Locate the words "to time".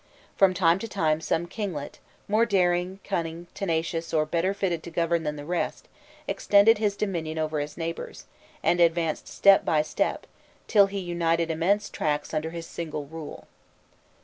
0.79-1.21